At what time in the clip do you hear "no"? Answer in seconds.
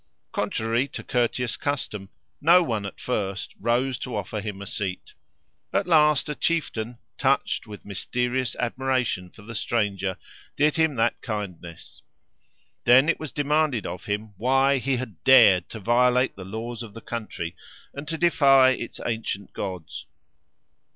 2.41-2.63